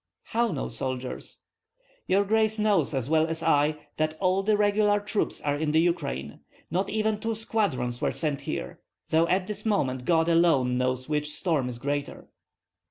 [0.23, 1.41] "How no soldiers?"
[2.07, 5.79] "Your grace knows as well as I that all the regular troops are in the
[5.79, 6.39] Ukraine.
[6.71, 8.79] Not even two squadrons were sent here,
[9.09, 12.27] though at this moment God alone knows which storm is greater."